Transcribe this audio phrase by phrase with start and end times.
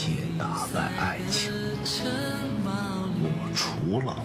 [0.00, 1.52] 细节打败爱情，
[3.20, 4.16] 我除了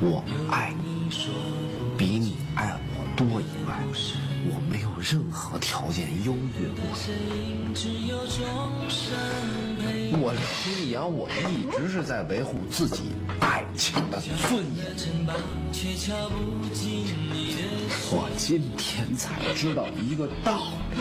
[0.00, 1.08] 我爱你
[1.96, 3.78] 比你爱我多以外，
[4.48, 6.82] 我没有任何条件优越过
[7.76, 8.10] 你。
[10.18, 10.34] 我
[10.66, 13.12] 李阳，我一直是在维护自己。
[13.76, 14.80] 尊严
[18.10, 20.96] 我今天才知道一个道理，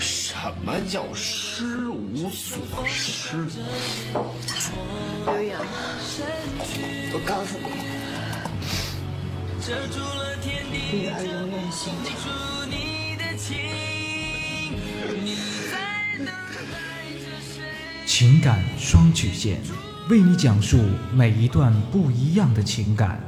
[0.00, 3.46] 什么叫失无所失。
[5.26, 5.60] 刘洋，
[7.12, 7.56] 我告诉
[10.70, 12.28] 你，女儿永远幸福。
[18.06, 19.60] 情感双曲线，
[20.08, 20.78] 为你讲述
[21.12, 23.27] 每一段不一样的情感。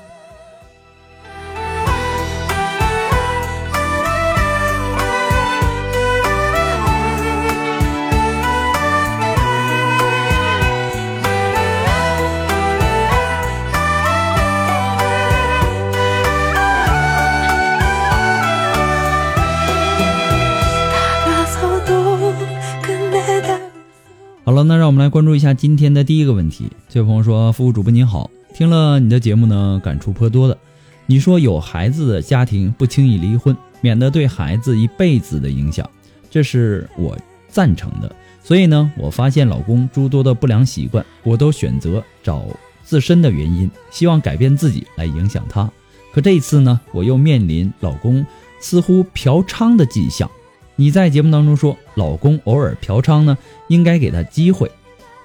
[24.91, 26.69] 我们来关注一下今天的第一个问题。
[26.89, 30.57] 这位朋友说：“服务主播您好，听了你的节目呢，感触颇多的。
[31.05, 35.89] 你说有孩子的家庭不轻易离婚，免得对孩子一辈子的影响，
[36.29, 38.13] 这是我赞成的。
[38.43, 42.43] 所以呢，我发现老公诸多的不良习惯，我都选择找
[42.83, 45.71] 自身的原因，希望改变自己来影响他。
[46.13, 48.25] 可这一次呢，我又面临老公
[48.59, 50.29] 似乎嫖娼的迹象。”
[50.75, 53.37] 你在节目当中说，老公偶尔嫖娼呢，
[53.69, 54.71] 应该给他机会，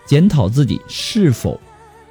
[0.07, 1.61] 检讨自己是否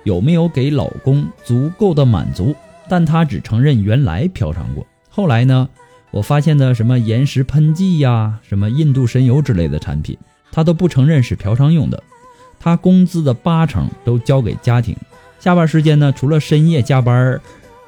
[0.04, 2.56] 有没有给老公足够的满足。
[2.88, 5.68] 但他只承认原来嫖娼过，后来呢，
[6.12, 10.16] 我发现的什么岩石喷剂呀、什么印度神油之类的产品，
[10.52, 12.04] 他都不承认是嫖娼用的。
[12.60, 14.96] 他工资的八成都交给家庭，
[15.40, 17.42] 下班时间呢，除了深夜加班，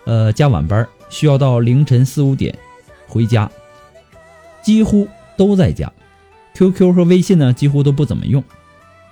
[0.06, 2.57] 呃，加晚班需要到凌晨四五点
[3.07, 3.51] 回家，
[4.63, 5.07] 几乎。
[5.38, 5.94] 都在家
[6.56, 8.44] ，QQ 和微信呢几乎都不怎么用。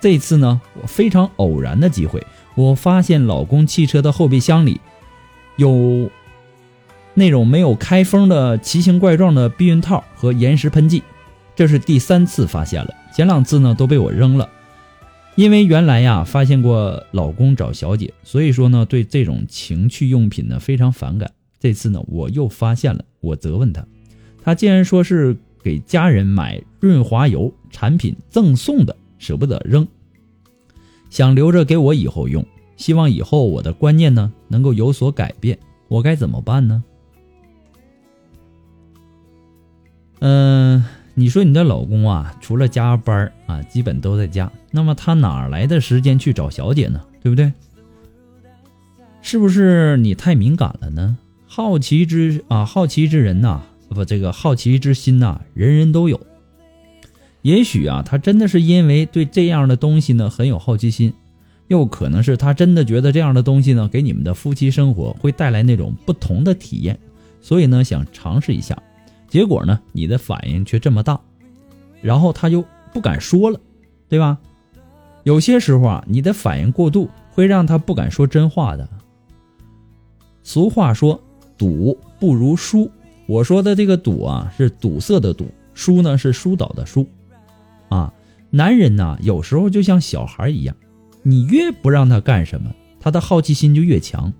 [0.06, 2.24] 这次呢，我非常偶然的机会，
[2.54, 4.80] 我发现老公汽车的后备箱里
[5.56, 6.08] 有
[7.12, 11.02] 那种没有开封的奇形怪状的避孕套和延时喷剂，
[11.56, 14.48] 这是第三次发现了，前两次呢都被我扔了。
[15.34, 21.32] 因为原来呀发现过老公找小姐，所以说呢对这种情趣用品呢非常反感。
[21.58, 23.84] 这次呢我又发现了，我责问他，
[24.44, 25.36] 他竟然说是。
[25.64, 29.84] 给家人买润滑油产品赠送的，舍不得扔，
[31.16, 32.44] 想留着给我以后用。
[32.76, 35.58] 希望以后我的观念呢能够有所改变，
[35.88, 36.84] 我该怎么办呢？
[40.18, 40.84] 嗯，
[41.14, 47.00] 你说你的老公啊，除了加班啊，基本都在家，那么他哪来的时间去找小姐呢？
[47.22, 47.50] 对不对？
[49.22, 51.16] 是不是你太敏感了呢？
[51.46, 56.20] 好奇之啊，好奇之人呐，不，这个好奇之心呐，人人都有。
[57.46, 61.12] 也许啊，他真的是因为对这样的东西呢很有好奇心，
[61.68, 66.98] 又可能是他真的觉得这样的东西呢给你们的夫妻生活会带来那种不同的体验，
[67.40, 68.76] 所以呢想尝试一下。
[69.28, 71.20] 结果呢，你的反应却这么大，
[72.02, 73.60] 然后他就不敢说了，
[74.08, 74.38] 对吧？
[75.22, 78.88] 有些时候啊，你的反应过度会让他不敢说真话的。
[80.42, 81.22] 俗话说，
[81.56, 82.90] 堵不如疏。
[83.28, 85.44] 我说的这个堵啊，是堵塞的堵；
[85.74, 87.06] 疏呢，是疏导的疏。
[87.88, 88.12] 啊，
[88.50, 90.74] 男人呐，有时候就像小孩一样，
[91.22, 94.32] 你越不让他干什么，他的好奇心就越强。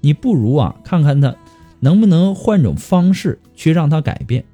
[0.00, 1.34] 你不如啊，看看他。
[1.82, 4.44] 能不能换种方式去让他改变？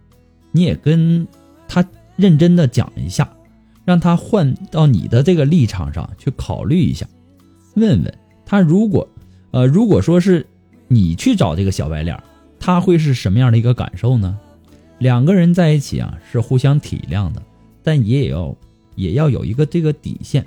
[0.52, 1.26] 你也跟
[1.66, 1.84] 他
[2.14, 3.28] 认真的讲一下，
[3.84, 7.04] 让他换到你的这个立场上去考虑一下，
[7.74, 9.08] 问问他，如果，
[9.50, 10.46] 呃，如果说是
[10.86, 12.16] 你去找这个小白脸，
[12.60, 14.38] 他会是什么样的一个感受呢？
[14.98, 17.42] 两个人在一起啊，是互相体谅的，
[17.86, 18.56] 但也要
[18.96, 20.44] 也要有一个这个底线，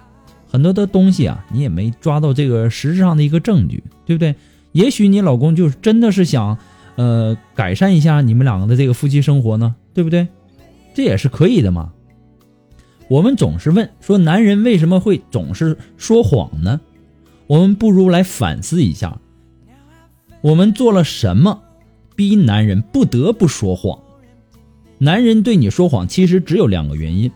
[0.51, 4.36] 很多的东西啊，你也没抓到这个实质上的一个证据，对不对？
[4.74, 6.57] 也许你老公就是真的是想。
[6.95, 10.27] 呃，改善一下你们两个的这个夫妻生活呢，对不对？
[10.94, 11.94] 这也是可以的嘛。
[13.07, 16.81] 我们总是问说，男人为什么会总是说谎呢？
[17.47, 19.18] 我们不如来反思一下，
[20.42, 21.62] 我们做了什么，
[22.18, 23.97] 逼男人不得不说谎？
[25.01, 27.31] 男人对你说谎，其实只有两个原因：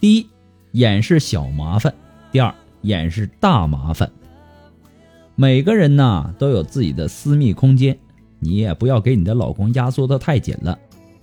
[0.00, 0.26] 第一，
[0.72, 1.92] 掩饰小麻烦；
[2.32, 4.10] 第二，掩饰大麻烦。
[5.36, 7.98] 每个人呐，都有自己的私密空间。
[8.38, 10.78] 你也不要给你的老公压缩的太紧了，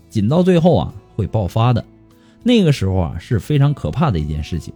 [0.07, 1.83] 紧到最后啊会爆发的，
[2.43, 4.71] 那个时候啊是非常可怕的一件事情。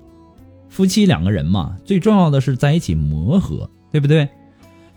[0.67, 4.27] 夫妻两个人嘛，最重要的是在一起磨合，对不对？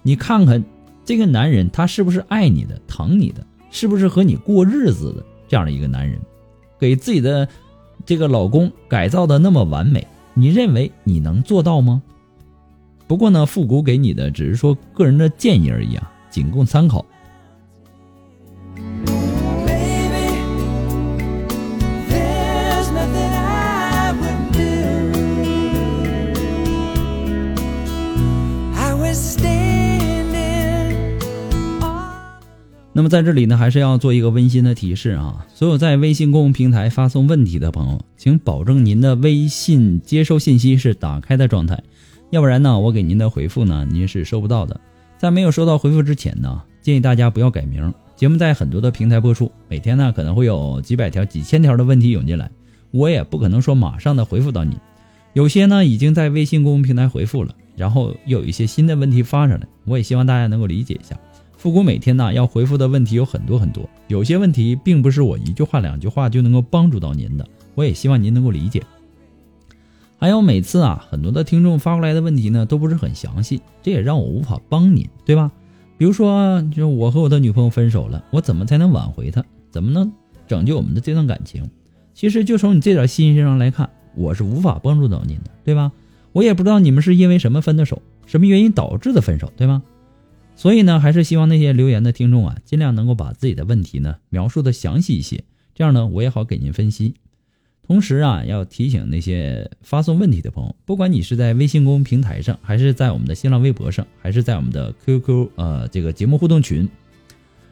[0.03, 0.65] 你看看
[1.05, 6.19] 这个男人，他是不是爱你的、疼你的，是不是和你过日子的这样的一个男人？
[6.79, 7.49] 给自己的
[8.05, 12.03] 这个老公改造的那么完美，你认为你能做到吗？
[13.07, 17.05] 不过呢，复古给你的只是说个人的建议而已啊，仅供参考。
[32.97, 35.45] 那么在这里呢，还是要做一个温馨的提示啊！
[35.53, 41.83] 所有在微信公众平台发送问题的朋友，请保证您的微信接收信息是打开的状态，
[42.31, 44.81] 要不然呢，我给您的回复呢，您是收不到的。
[45.19, 47.93] 在没有收到回复之前呢，建议大家不要改名。
[48.15, 52.49] 节目在很多的平台播出，每天呢可能会有几百条、几千条的问题涌进来，
[52.93, 54.79] 我也不可能说马上的回复到你。
[55.33, 61.19] 有些呢已经在微信公众平台回复了，然后又有一些新的问题发上来，我也希望大家能够理解一下。
[61.65, 68.83] 复古每天呢要回复的问题有很多很多，有些问题并不是我一句话两句话就能够帮助到您的，我也希望您能够理解。
[70.19, 75.51] 还有每次啊，很多的听众发过来的问题呢都不是很详细，这也让我无法帮您，对吧？
[75.97, 79.43] 比如说，就我和我的女朋友分手了，我怎么才能挽回她？
[79.71, 80.13] 怎么能
[80.47, 81.71] 拯救我们的这段感情？
[82.13, 85.93] 其实就从你这点心上来看，我是无法帮助到您的，对吧？
[86.33, 89.83] 我也不知道你们是因为什么分的手，什么原因导致的分手，对吗？
[90.57, 95.45] 所以呢，还是希望那些留言的听众啊，尽量能够把自己的问题呢描述的详细一些，
[95.75, 97.15] 这样呢我也好给您分析。
[97.87, 106.89] 同时啊，要提醒那些发送问题的朋友，不管你是在微信公众平台上，还是在我们的新浪微博上，还是在我们的 QQ 呃这个节目互动群，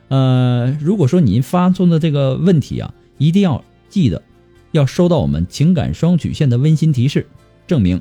[0.08, 4.20] 呃，如果说您发送的这个问题啊，一定要记得
[4.72, 7.26] 要收到我们情感双曲线的温馨提示，
[7.66, 7.98] 证明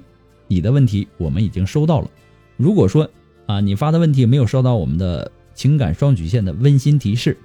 [0.49, 2.09] 你的问题我们已经收到了。
[2.57, 3.09] 如果说
[3.51, 7.37] 啊，你发的问题没有收到我们的情感双曲线的温馨提示，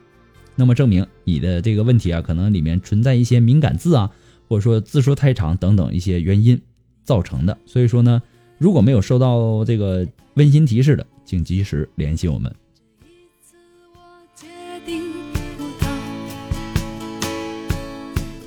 [0.54, 4.08] 那么证明你的这个问题啊，可能里面存在一些敏感字啊，
[4.48, 6.60] 或者说字数太长等等一些原因
[7.02, 7.58] 造成的。
[7.66, 8.22] 所以说呢，
[8.58, 12.54] 如果没有收到这个温馨提示的，请及时联系我们。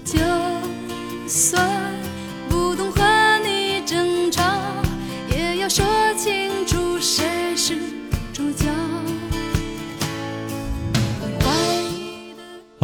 [0.06, 0.18] 就
[1.28, 1.89] 算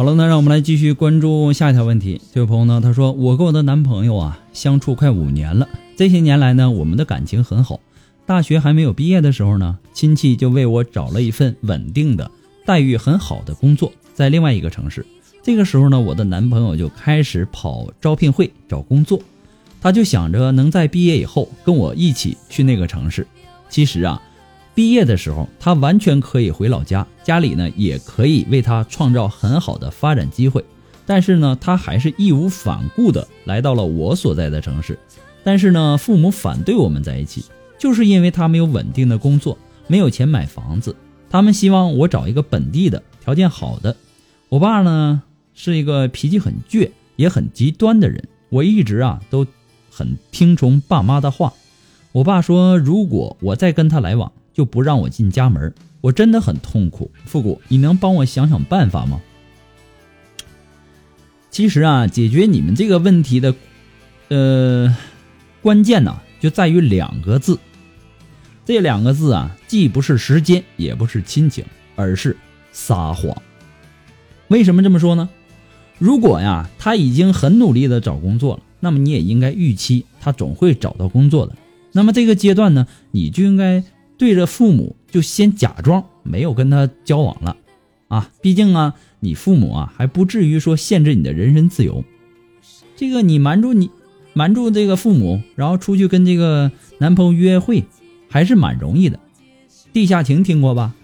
[0.06, 2.20] 了，那让我们来继续关注下一条问题。
[2.32, 7.80] 这位朋友呢，他说：“我跟我的男朋友啊相处快五年了，这些年来呢，我们的感情很好。
[8.24, 12.30] 大学还没有毕业的时候呢，亲戚就为我找了一份稳定的、
[12.64, 15.04] 待遇很好的工作，在另外一个城市。
[15.42, 19.20] 这个时候呢，我的男朋友就开始跑招聘会找工作，
[19.80, 23.26] 他就想着能在毕业以后跟我一起去那个城市。
[23.68, 24.22] 其实啊。”
[24.76, 30.62] 毕业的时候，他完全可以回老家，家里呢也可以为他创造很好的发展机会。
[31.06, 34.98] 但是呢，他还是义无反顾的来到了我所在的城市。
[35.42, 37.46] 但是呢，父母反对我们在一起，
[37.78, 39.56] 就是因为他没有稳定的工作，
[39.86, 40.94] 没有钱买房子。
[41.30, 43.96] 他们希望我找一个本地的条件好的。
[44.50, 45.22] 我爸呢
[45.54, 49.46] 是一个脾气很倔也很极端的人，我一直啊都
[49.90, 51.54] 很听从爸妈的话。
[52.12, 57.10] 我爸说，如果我再跟他来往，就不让我进家门，我真的很痛苦。
[57.26, 59.20] 复古，你能帮我想想办法吗？
[61.50, 63.54] 其实啊，解决你们这个问题的，
[64.28, 64.96] 呃，
[65.60, 67.58] 关键呢就在于两个字。
[68.64, 71.62] 这两个字啊，既不是时间，也不是亲情，
[71.94, 72.34] 而是
[72.72, 73.42] 撒谎。
[74.48, 75.28] 为什么这么说呢？
[75.98, 81.54] 如果呀，他已经很努力的找工作了，那么你也应该预期他总会找到工作的。
[81.92, 83.84] 那么这个阶段呢，你就应该。
[84.18, 87.56] 对着父母就先假装没有跟他交往了，
[88.08, 92.04] 啊，毕竟啊，你父母啊还不至于说限制你的人身自由。
[92.96, 93.90] 这个你瞒住你，
[94.32, 97.84] 瞒住这个父母，然后出去跟这个男朋友约会，
[98.28, 99.20] 还是蛮容易的。
[99.92, 100.94] 地下情听过吧？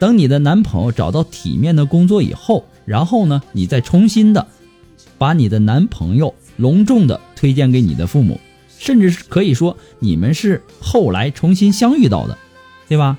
[0.00, 4.46] 等你的男朋友找到体面的工作以后，然后呢，你再重新的
[5.18, 8.40] 把你的男朋友隆重的推荐给你的父母。
[8.84, 12.36] 甚至是可以说你们是后来重新相遇到的，
[12.86, 13.16] 对吧？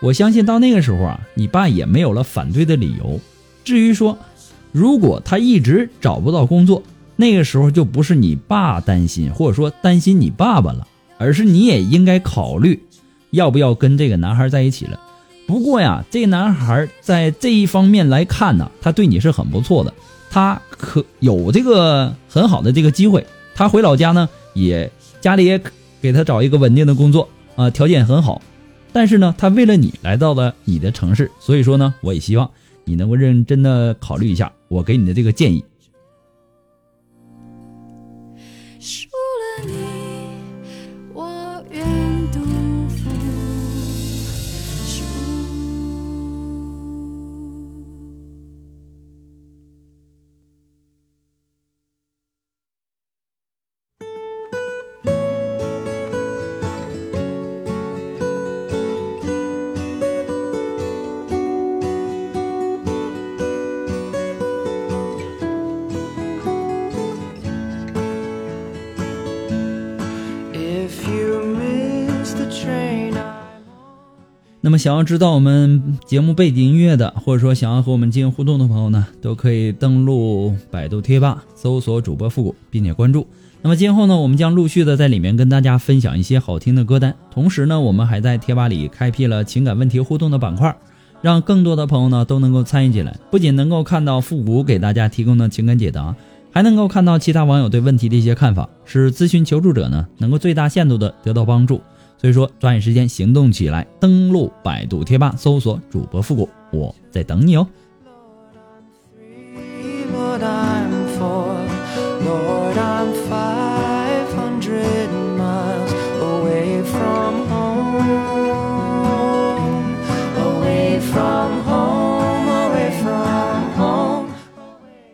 [0.00, 3.18] 我相信到那个时候啊，你爸也没有了反对的理由。
[3.64, 4.16] 至于说，
[4.70, 6.84] 如果他一直找不到工作，
[7.16, 10.86] 那个时候就不是你爸担心，或者说担心你爸爸了，
[11.18, 12.80] 而是你也应该考虑
[13.30, 15.00] 要不要跟这个男孩在一起了。
[15.48, 19.92] 不过呀，这男孩在这一方面来看呢，他对你是很不错的，
[20.30, 23.26] 他可有这个很好的这个机会。
[23.54, 24.90] 他回老家呢，也
[25.20, 25.60] 家里也
[26.00, 28.40] 给他找一个稳定的工作啊，条件很好。
[28.92, 32.50] 但是呢，他为了你来到了你的城市，所以说呢，我也希望
[32.84, 35.64] 你能够认真的考虑一下我给你的这个建议。
[74.72, 83.26] 那么，想要知道我们节目背景音乐的，或者说想要和我们进行互动的朋友呢，都可以登录百度贴吧，搜索主播复古，并且关注。
[83.60, 87.14] 那么今后呢，我们将陆续的在里面跟大家分享一些好听的歌单。
[87.30, 90.74] 同时呢，我们还在贴吧里开辟了情感问题互动的板块，
[91.20, 93.14] 让更多的朋友呢都能够参与进来。
[93.30, 96.16] 不仅能够看到复古给大家提供的情感解答，
[96.50, 101.78] 还能够看到其他网友对问题的一些看法，使咨询求助者呢能够最大限度的得到帮助。
[102.22, 107.66] 所以说，抓紧时间行动起来，登录百度贴吧，搜索主播复古，我在等你哦。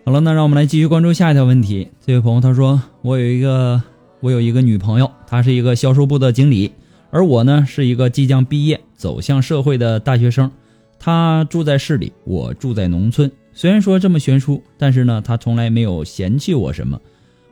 [0.05, 1.89] 好了，那让我们来继续关注下一条问题。
[2.05, 3.83] 这位朋友他说：“我有一个，
[4.21, 6.71] 我有一个女朋友，她是一个销售部的经理。”
[7.11, 10.51] 而我呢，是一个即将毕业、走向社会的大学生。
[10.99, 13.31] 他住在市里，我住在农村。
[13.53, 17.01] 虽然说这么悬殊，但是呢，他从来没有嫌弃我什么。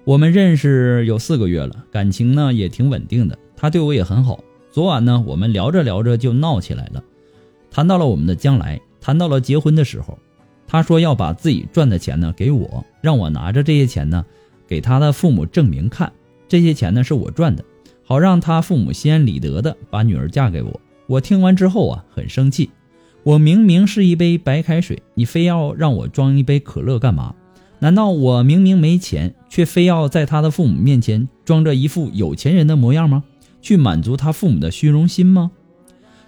[0.05, 3.39] 我们认识有四个月了，感情呢也挺稳定的。
[3.57, 4.43] 他对我也很好。
[4.71, 7.03] 昨晚呢，我们聊着聊着就闹起来了，
[7.71, 10.19] 谈到了我们的将来，谈到了结婚的时候。
[10.69, 14.27] 他说要把自己赚的钱呢给我，让我拿着这些钱呢
[14.67, 16.13] 给他的父母证明看，
[16.49, 17.65] 这些钱呢是我赚的。
[18.07, 20.81] 好让他父母心安理得的把女儿嫁给我。
[21.07, 22.71] 我听完之后啊，很生气。
[23.25, 27.35] 我明明是一杯白开水，你非要让我装一杯可乐干嘛？
[27.81, 33.25] 难道我明明没钱，却非要在他的父母面前装着一副有钱人的模样吗？
[33.61, 35.51] 去满足他父母的虚荣心吗？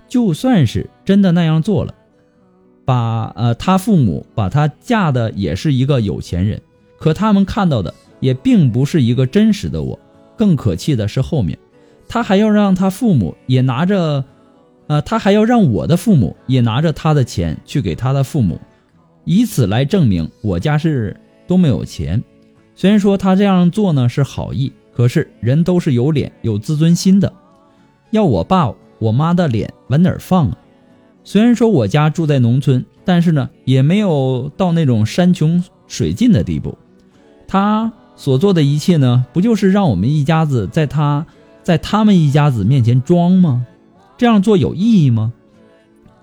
[0.08, 1.94] 就算是真的那样做了，
[2.84, 6.60] 把呃他父母把她嫁的也是一个有钱人，
[6.98, 9.98] 可他们看到的也并不是一个真实的我。
[10.36, 11.58] 更可气的是后面，
[12.08, 14.24] 他还要让他父母也拿着，
[14.86, 18.58] 呃，他还要让我的父母也拿着他的钱去给他的父母，
[19.24, 21.14] 以此来证明我家是
[21.46, 22.22] 多么有钱。
[22.74, 27.32] 虽然说他这样做呢是好意，可是人都是有脸有自尊心的，
[28.10, 30.56] 要我爸我妈的脸往哪儿放啊？
[31.24, 36.78] 虽然说我家住在农村，但是呢也没有到那种山穷水尽的地步。
[37.46, 41.26] 他所做的一切呢，不就是让我们一家子在他
[41.68, 43.66] 在他们一家子面前装吗？
[44.16, 45.34] 这样做有意义吗？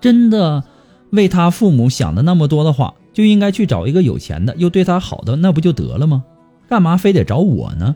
[0.02, 0.64] 真的
[1.12, 6.24] 为他父母想的那么多的话，就应该去找一个有钱的又对他好的，那不就得了吗？
[6.68, 7.96] 干嘛非得找我呢？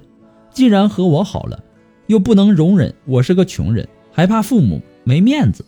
[0.51, 1.60] 既然和我好了，
[2.06, 5.65] 又不能容忍我是个穷人，还怕父母没面子。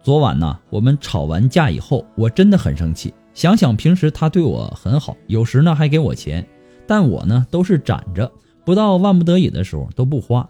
[0.00, 3.12] 昨晚呢，我们吵完架以后，我真的很生气。
[3.34, 6.46] 想想平时他对我很好，有时呢还给我钱，
[6.86, 8.30] 但我呢都是攒着，
[8.64, 10.48] 不到万不得已的时候都不花。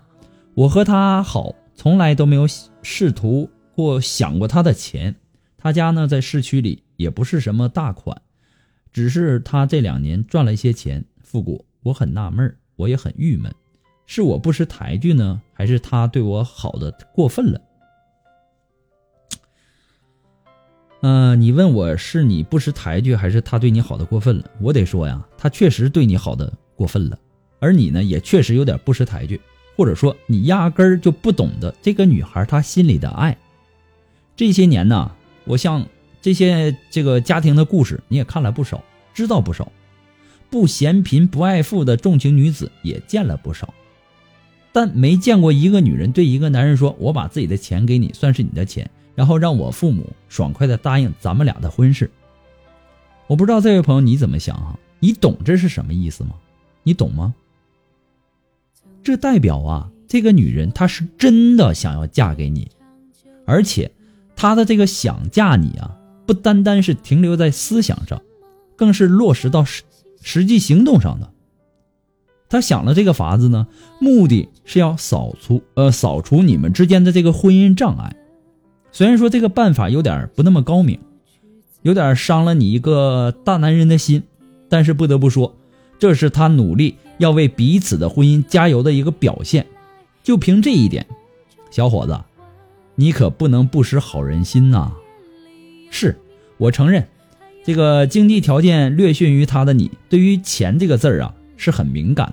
[0.55, 2.47] 我和他好，从来都没有
[2.83, 5.15] 试图过想过他的钱。
[5.57, 8.17] 他家呢在市区里，也不是什么大款，
[8.93, 11.05] 只是他这两年赚了一些钱。
[11.23, 13.53] 复古，我很纳闷，我也很郁闷，
[14.07, 17.61] 是我不识抬举呢，还是他对我好的过分了？
[21.01, 24.45] 嗯，你问我是你不识抬举，还是他对你好的过分了？
[24.61, 27.19] 我得说呀，他确实对你好的过分了，
[27.59, 29.41] 而你呢，也确实有点不识抬举，
[29.77, 33.37] 或者说你压根儿就不懂得这个女孩她心里的爱。
[34.37, 35.13] 这些年呢，
[35.45, 35.87] 我像
[36.21, 39.71] 这些这个家庭的故事，你也看了不少，知道不少。
[40.51, 43.75] 不嫌贫不爱富的重情女子也见了不少，
[44.73, 52.09] 但没见过一个女人对一个男人说：“我把自己的钱给你，算是你的钱，然后让我父母爽快的答应咱们俩的婚事。”
[53.27, 54.79] 我不知道这位朋友你怎么想哈？
[55.01, 56.37] 你懂这是什么意思吗？
[56.85, 57.35] 你懂吗？
[59.05, 62.69] 这代表啊，这个女人她是真的想要嫁给你，
[63.45, 63.93] 而且
[64.35, 68.21] 她的这个想嫁你啊，不单单是停留在思想上，
[68.75, 69.83] 更是落实到实。
[70.27, 71.31] 实际行动上的，
[72.49, 73.67] 他想了这个法子呢，
[74.01, 78.17] 目的是要扫除呃扫除你们之间的这个婚姻障碍。
[78.91, 80.99] 虽然说这个办法有点不那么高明，
[81.83, 84.23] 有点伤了你一个大男人的心，
[84.71, 85.55] 但是不得不说，
[85.99, 89.67] 这是他努力要为彼此的婚姻加油的一个表现。
[90.23, 91.07] 就凭这一点，
[91.71, 92.19] 小伙子，
[92.95, 94.93] 你可不能不识好人心呐！
[95.91, 96.17] 是
[96.57, 97.07] 我承认。
[97.63, 102.33] 这个经济条件略逊于他的你，对于钱这个字儿啊是很敏感。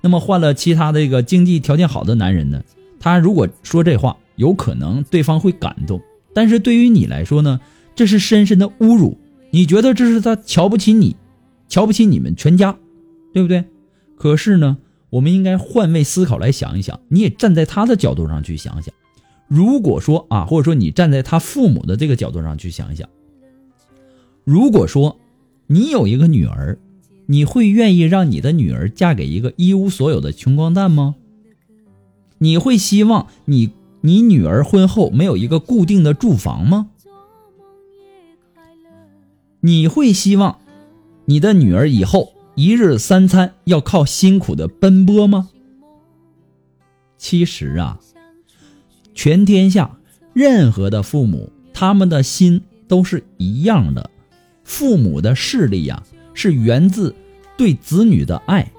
[0.00, 2.62] 那么换了其他的这个经济条件好的男人呢，
[3.00, 6.00] 他如果说这话，有可能对方会感动。
[6.32, 7.60] 但是对于你来说呢，
[7.96, 9.18] 这是深深的侮辱。
[9.50, 11.16] 你觉得这是他瞧不起你，
[11.68, 12.76] 瞧不起你们全家，
[13.32, 13.64] 对不对？
[14.18, 14.78] 可是呢，
[15.10, 18.92] 我们应该换位思考来想一想，你也站在他的角度上去想想。
[19.46, 23.08] 如果说啊，或者说你站在他父母的这个角度上去想一想。
[24.44, 25.18] 如果说
[25.66, 26.78] 你有一个女儿，
[27.26, 31.14] 你会愿意让你的女儿嫁给一个一无所有的穷光蛋吗？
[32.38, 36.90] 你会希望你你女儿婚后没有一个固定的住房吗？
[39.60, 40.58] 你会希望
[41.24, 45.50] 你的女儿以后一日三餐要靠辛苦的奔波吗？
[47.16, 48.00] 其实啊，
[49.14, 49.96] 全天下
[50.32, 54.10] 任何的父母，他们的心都是一样的。
[54.64, 56.02] 父母的势力呀，
[56.34, 57.14] 是源自
[57.56, 58.72] 对子女的爱，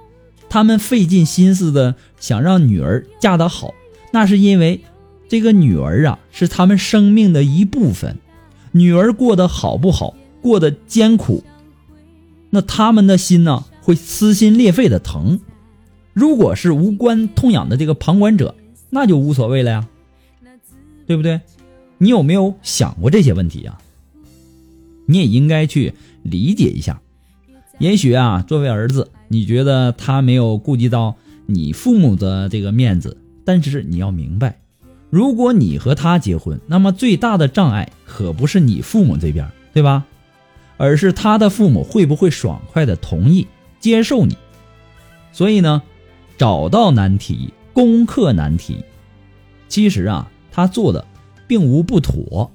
[0.49, 3.73] 他们费尽心思的想让女儿嫁得好，
[4.11, 4.81] 那是因为
[5.29, 8.17] 这个女儿啊是他们生命的一部分，
[8.73, 11.45] 女儿过得好不好，过得艰苦，
[12.49, 15.39] 那他们的心呢会撕心裂肺的疼。
[16.13, 18.55] 如果是无关痛痒的这个旁观者，
[18.89, 19.87] 那就无所谓了呀，
[21.05, 21.41] 对不对？
[21.97, 23.77] 你有没有想过这些问题呀？
[25.05, 27.01] 你也应该去理解一下，
[27.77, 31.15] 也许啊，作为儿子，你觉得他没有顾及到
[31.45, 34.59] 你父母的这个面子，但是你要明白，
[35.09, 40.05] 如果你和他结婚，那么最大的障碍可不是你父母这边，对吧？
[40.77, 43.47] 而是他的父母会不会爽快的同意
[43.79, 44.37] 接受你。
[45.31, 45.81] 所以呢，
[46.37, 48.83] 找到难题，攻克难题，
[49.67, 51.05] 其实啊，他做的
[51.47, 52.51] 并无不妥。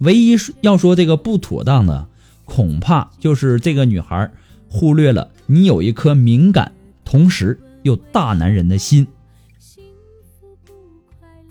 [0.00, 2.08] 唯一要说这个不妥当的，
[2.44, 4.30] 恐怕就是这个女孩
[4.68, 6.72] 忽略了你有一颗敏感，
[7.04, 9.06] 同时又大男人的心。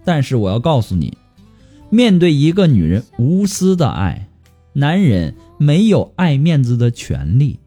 [0.04, 1.18] 但是我要告诉你，
[1.90, 4.28] 面对一个女人无私的爱，
[4.74, 7.60] 男人没有爱面子的权利，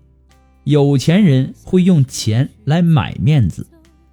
[0.64, 3.66] 有钱人会用钱来买面子，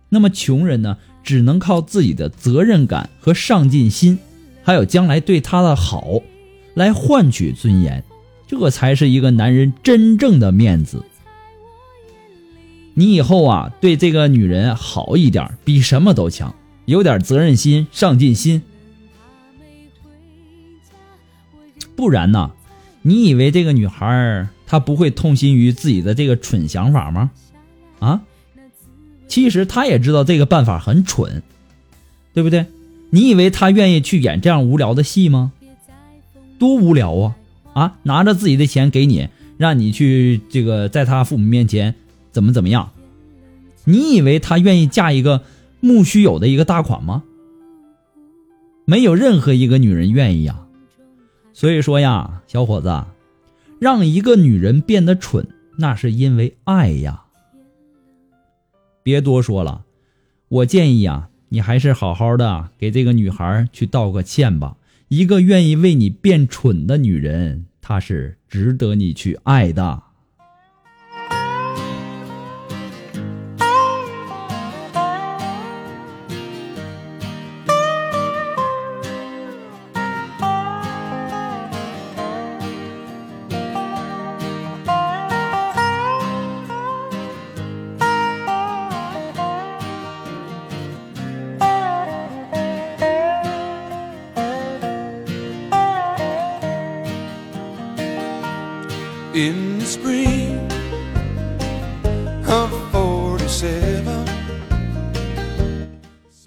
[0.10, 4.20] 那么穷人呢，只能靠自己的责任感和上进心，
[4.62, 6.22] 还有将来对他的好，
[6.74, 8.04] 来换取尊严，
[8.48, 11.04] 这才是一个男人真正的面子。
[12.94, 16.54] 你以后啊，对这个女人好一点，比什么都强，
[16.86, 18.62] 有点责任心、上进心，
[21.96, 22.52] 不然呢？
[23.04, 27.32] 你以为这个女孩他不会痛心于自己的这个蠢想法吗？
[28.00, 28.22] 啊，
[29.28, 31.44] 其实他也知道这个办法很蠢，
[32.34, 32.68] 对不对？
[33.10, 35.52] 你以为他愿意去演这样无聊的戏吗？
[36.58, 37.36] 多无聊啊！
[37.74, 41.96] 啊，拿着自己的钱给你，让你去这个在他父母面前
[42.32, 42.92] 怎么怎么样？
[43.84, 45.44] 你以为他愿意嫁一个
[45.82, 47.24] 慕须有的一个大款吗？
[48.86, 50.62] 没有任何一个女人愿意呀。
[51.52, 53.04] 所以说呀，小伙子，
[53.82, 55.48] 让一个女人变得蠢，
[55.80, 57.24] 那是因为爱呀。
[59.02, 59.86] 别多说了，
[60.50, 64.78] 我建议啊，你还是好好的给这个女孩去道个歉吧。
[65.08, 70.04] 一个愿意为你变蠢的女人，她是值得你去爱的。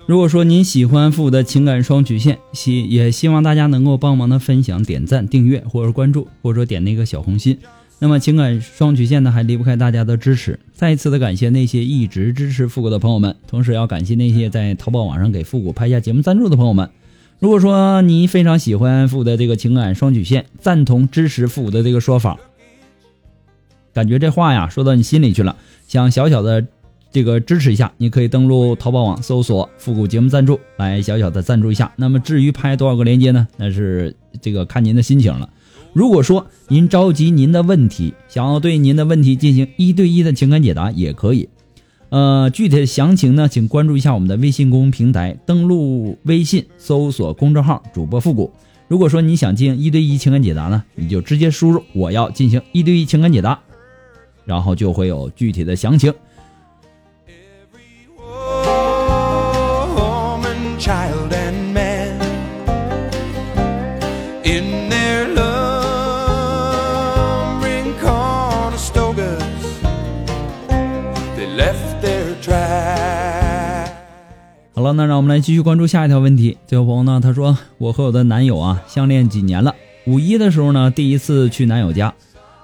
[0.07, 7.59] 如果说您喜欢复古的情感双曲线，希也希望大家能够帮忙的分享、点赞、订阅或者关注，或者说点那个小红心。
[8.01, 10.59] 那么情感双曲线呢，还离不开大家的支持。
[10.75, 16.91] 再一次的感谢那些一直支持复古的朋友们，同时要感谢那些在淘宝网上给复古拍下节目赞助的朋友们。
[17.39, 22.39] 如果说你非常喜欢复古的这个情感双曲线，赞同支持复古的这个说法，
[23.95, 25.57] 感觉这话呀说到你心里去了，
[25.89, 26.67] 想小小的
[27.15, 31.93] 这个支持一下，你可以登录淘宝网搜索“复古节目赞助”来小小的赞助一下。
[31.95, 33.47] 那么至于拍多少个链接呢？
[33.57, 35.49] 那是这个看您的心情了。
[35.93, 41.49] 如果说您着急您的问题，想要对您的问题进行一对一的情感解答，也可以。
[42.09, 48.53] 呃，具体的详情呢，请关注一下我们的微信公众平台，登录微信搜索公众号“主播复古”。
[48.91, 53.61] 如果说你想进行一对一情感解答呢，你就直接输入“我要进行一对一情感解答”，
[54.45, 56.13] 然后就会有具体的详情。
[74.85, 76.59] 了，那让我们来继续关注下一条问题。
[76.67, 82.13] 这位朋友呢，他说我和我的男友啊相恋几年了，五一的时候呢，第一次去男友家，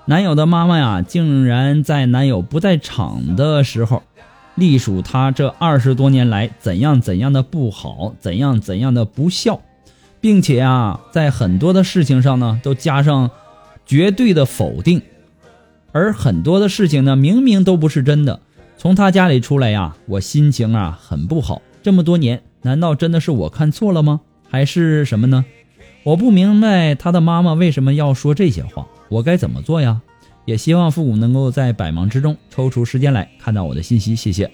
[0.05, 4.03] 男友的妈妈呀，竟然在男友不在场的时候，
[4.55, 9.63] 隶属他这二十多年来怎样怎样的不好，怎样怎样的不孝，
[10.21, 13.31] 并且啊，在很多的事情上呢，都加上
[13.87, 15.01] 绝对的否定，
[15.93, 18.41] 而很多的事情呢，明明都不是真的。
[18.77, 21.63] 从他家里出来呀，我心情啊很不好。
[21.83, 24.21] 这么多年，难道真的是我看错了吗？
[24.49, 25.45] 还是什么呢？
[26.03, 30.01] 我不明白他的妈妈为什么要说这些话，我该怎么做呀？
[30.47, 34.51] 也希望父母能够在百忙之中抽出时间来看到我的信息，谢谢。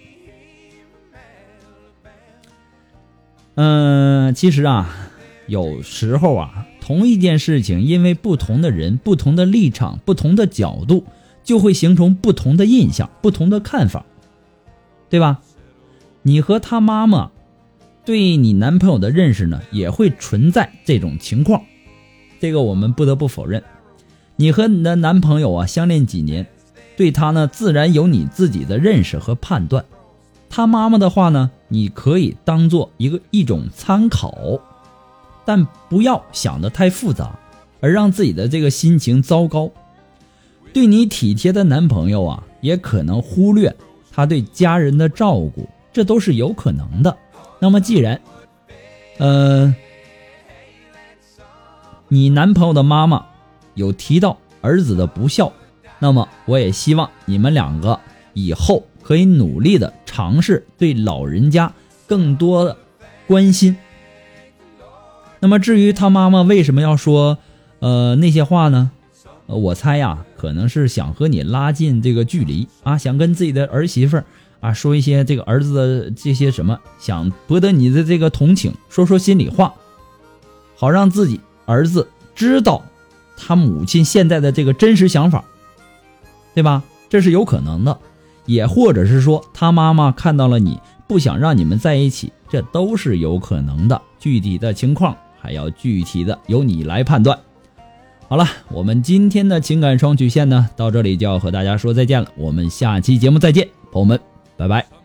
[3.54, 4.94] 嗯、其实啊，
[5.46, 11.04] 有时候啊，同一件事情，因为不同的人、不同的立场、不同的角度，
[11.42, 14.04] 就会形成不同的印象、不同的看法，
[15.08, 15.40] 对吧？
[16.26, 17.30] 你和他妈妈
[18.04, 21.62] 对你男朋友的认识呢，也会存在这种情况，
[22.40, 23.62] 这个我们不得不否认。
[24.34, 26.44] 你和你的男朋友啊相恋几年，
[26.96, 29.84] 对他呢自然有你自己的认识和判断。
[30.50, 34.58] 他妈妈的话呢，你可以当做一个一种参考，
[35.44, 37.38] 但不要想得太复杂，
[37.80, 39.70] 而让自己的这个心情糟糕。
[40.72, 43.76] 对你体贴的男朋友啊，也可能忽略
[44.10, 47.16] 他对家人的照顾，这都是有可能的。
[47.58, 48.20] 那么既然，
[49.16, 49.74] 呃，
[52.08, 53.24] 你男朋友的妈妈
[53.72, 55.50] 有提到儿子的不孝，
[55.98, 57.98] 那么我也希望你们两个
[58.34, 61.72] 以后可以努力的尝试对老人家
[62.06, 62.76] 更多的
[63.26, 63.74] 关心。
[65.40, 67.38] 那么至于他妈妈为什么要说
[67.78, 68.90] 呃那些话呢？
[69.46, 74.26] 呃我猜呀，可能是想和你拉近这个距离啊，想跟自己的儿媳妇儿
[74.60, 79.74] 啊说一些这个儿子的这些什么，想博得你的这个同情，说说心里话，
[80.74, 82.82] 好让自己儿子知道
[83.36, 85.44] 他母亲现在的这个真实想法，
[86.54, 86.82] 对吧？
[87.08, 87.98] 这是有可能的，
[88.46, 94.02] 也或者是说他妈妈看到了你不想让你们在一起，这都是有可能的。
[94.18, 97.38] 具体的情况还要具体的由你来判断。
[98.28, 102.28] 好了，我们今天的情感双曲线呢，到这里就要和大家说再见了。
[102.36, 104.20] 我们下期节目再见，朋友们，
[104.56, 104.95] 拜拜。